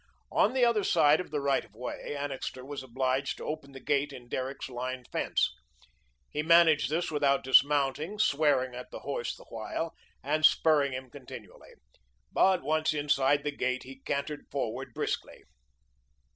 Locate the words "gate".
3.79-4.11, 13.55-13.83